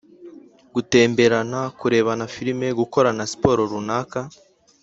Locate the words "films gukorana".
2.35-3.23